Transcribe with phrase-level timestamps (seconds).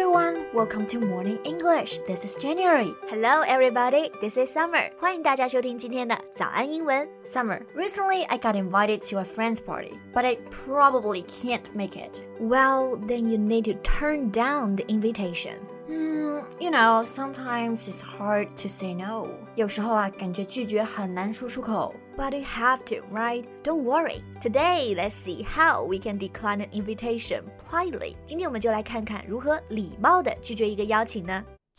[0.00, 1.98] everyone, welcome to Morning English.
[2.06, 2.94] This is January.
[3.08, 4.10] Hello, everybody.
[4.20, 4.90] This is Summer.
[4.98, 7.08] 欢迎大家收听今天的早安英文。
[7.24, 12.22] Summer, recently I got invited to a friend's party, but I probably can't make it.
[12.40, 15.56] Well, then you need to turn down the invitation.
[15.86, 19.28] Hmm, you know, sometimes it's hard to say no.
[19.54, 21.94] 有时候啊，感觉拒绝很难说出口。
[22.20, 23.46] But you have to, right?
[23.62, 24.22] Don't worry.
[24.40, 28.16] Today, let's see how we can decline an invitation politely.
[28.24, 31.44] 今天我们就来看看如何礼貌的拒绝一个邀请呢？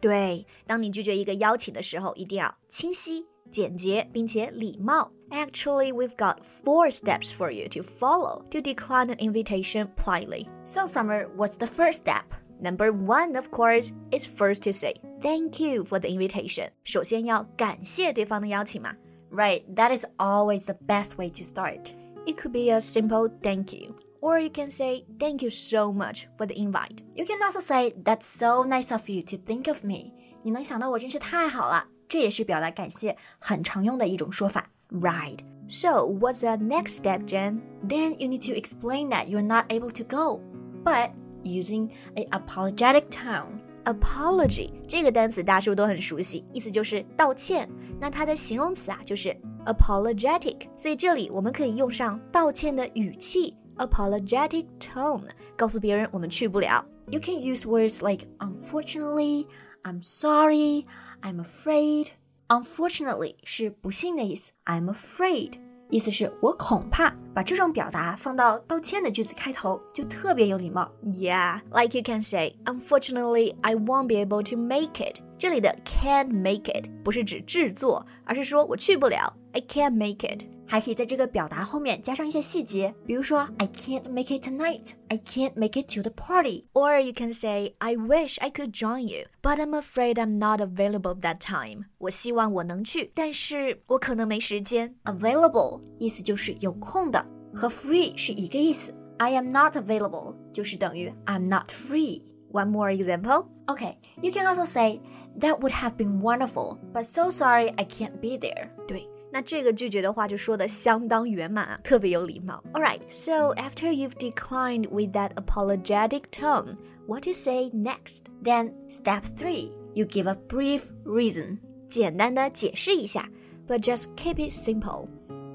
[0.00, 5.12] 对，当你拒绝一个邀请的时候，一定要清晰、简洁，并且礼貌。
[5.30, 10.46] Actually, we've got four steps for you to follow to decline an invitation politely.
[10.64, 12.24] So, Summer, what's the first step?
[12.60, 16.70] Number one, of course, is first to say thank you for the invitation.
[16.84, 18.94] 首先要感谢对方的邀请嘛。
[19.30, 21.92] Right, that is always the best way to start.
[22.26, 23.94] It could be a simple thank you,
[24.26, 26.98] or you can say thank you so much for the invite.
[27.14, 30.12] You can also say, That's so nice of you to think of me.
[30.42, 34.68] 你能想到我真是太好了，这也是表达感谢很常用的一种说法。
[34.90, 35.38] Right.
[35.68, 37.60] So, what's the next step, Jen?
[37.86, 40.40] Then you need to explain that you're not able to go,
[40.84, 41.10] but
[41.44, 43.60] using a apologetic tone.
[43.84, 46.44] Apology 这个单词大家是不是都很熟悉？
[46.52, 47.68] 意思就是道歉。
[48.00, 55.22] 那它的形容词啊就是 apologetic，所以这里我们可以用上道歉的语气 apologetic tone，
[55.56, 56.84] 告诉别人我们去不了。
[57.08, 59.46] You can use words like unfortunately,
[59.82, 60.86] I'm sorry,
[61.22, 62.08] I'm afraid.
[62.48, 65.54] Unfortunately 是不幸的意思，I'm afraid
[65.88, 67.14] 意思是我恐怕。
[67.34, 70.90] 把这种表达放到道歉的句子开头，就特别有礼貌。
[71.02, 75.20] Yeah, like you can say, unfortunately, I won't be able to make it.
[75.38, 80.44] 这里的 can't make it 不是指制作，而是说我去不了，I can't make it.
[80.66, 86.64] 还可以在这个表达后面加上一些细节，比如说 I can't make it tonight, I can't make it to the party.
[86.72, 90.60] Or you can say, I wish I could join you, but I'm afraid I'm not
[90.60, 91.84] available that time.
[91.98, 94.94] 我希望我能去，但是我可能没时间。
[95.04, 98.94] Available 意思就是有空的，和 free 是一个意思。
[99.18, 102.22] I am not available 就是等于 I'm not free。
[102.50, 103.46] One more example.
[103.66, 105.00] Okay, you can also say
[105.38, 108.68] that would have been wonderful, but so sorry I can't be there.
[108.86, 112.62] 对， 那这个拒绝的话就说的相当圆满啊，特别有礼貌。
[112.72, 118.24] All right, so after you've declined with that apologetic tone, what to say next?
[118.42, 121.58] Then step 3, you give a brief reason.
[121.88, 123.28] 简单的解释一下，
[123.66, 125.08] but just keep it simple.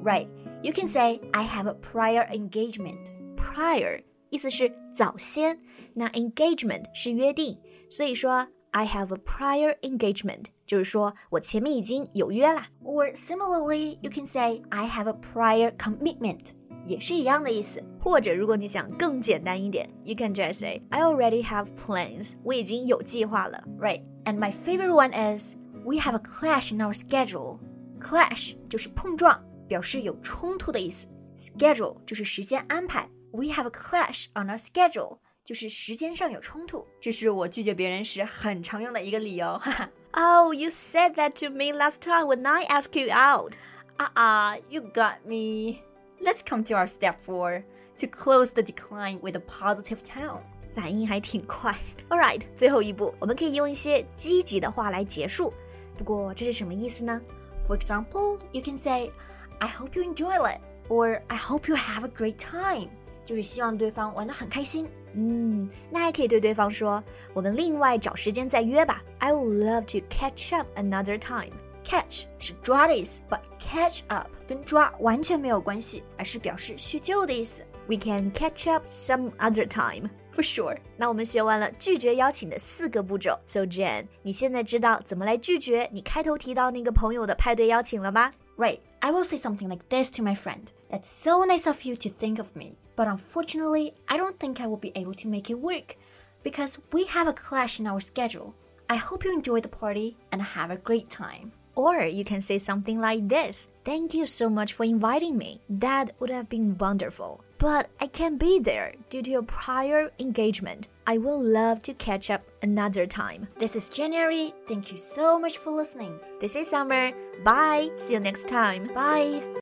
[0.04, 0.28] Right.
[0.64, 3.14] You can say I have a prior engagement.
[3.36, 5.60] Prior 意思是早先，
[5.94, 7.58] 那 engagement 是约定，
[7.90, 12.68] 所以说 I have a prior engagement 就是说我前面已经有约啦。
[12.84, 16.52] Or similarly, you can say I have a prior commitment.
[16.86, 17.84] 也是一样的意思。
[18.00, 23.62] 或者如果你想更简单一点，you can just say I already have plans，我已经有计划了。
[23.78, 24.02] Right.
[24.24, 27.60] And my favorite one is we have a clash in our schedule.
[28.00, 31.08] Clash 就是碰撞，表示有冲突的意思。
[31.36, 33.10] Schedule 就是时间安排。
[33.32, 36.86] We have a clash on our schedule，就是时间上有冲突。
[37.02, 39.58] 这是我拒绝别人时很常用的一个理由。
[39.58, 39.90] 哈哈。
[40.14, 43.56] Oh, you said that to me last time when I asked you out.
[44.00, 45.84] Ah, uh you got me.
[46.20, 47.64] Let's come to our step four
[47.98, 50.42] to close the decline with a positive tone.
[50.74, 51.76] 反应还挺快。
[52.10, 55.54] All right，最后一步，我们可以用一些积极的话来结束。
[55.98, 57.20] 不过这是什么意思呢？
[57.68, 59.12] For example, you can say,
[59.60, 62.90] I hope you enjoy it, or I hope you have a great time.
[63.26, 64.90] 就是希望对方玩得很开心。
[65.14, 69.04] 嗯，那还可以对对方说，我们另外找时间再约吧。
[69.20, 71.52] I would love to catch up another time.
[71.84, 77.64] Catch 是抓的意思，but catch up 跟抓完全没有关系，而是表示叙旧的意思。
[77.88, 80.10] We can catch up some other time.
[80.34, 80.78] For sure.
[80.98, 83.40] 那我们学完了拒绝邀请的四个步骤。
[83.46, 88.34] So Jen，你现在知道怎么来拒绝你开头提到那个朋友的派对邀请了吗？
[88.58, 88.82] Right.
[89.00, 90.68] I will say something like this to my friend.
[90.93, 94.67] That's so nice of you to think of me, but unfortunately, I don't think I
[94.67, 95.97] will be able to make it work
[96.43, 98.55] because we have a clash in our schedule.
[98.91, 101.53] I hope you enjoy the party and have a great time.
[101.75, 105.63] Or you can say something like this Thank you so much for inviting me.
[105.71, 107.43] That would have been wonderful.
[107.57, 110.89] But I can't be there due to a prior engagement.
[111.07, 113.49] I will love to catch up another time.
[113.57, 114.53] This is January.
[114.69, 116.21] Thank you so much for listening.
[116.39, 117.13] This is Summer.
[117.45, 117.91] Bye.
[117.97, 118.93] See you next time.
[118.93, 119.62] Bye.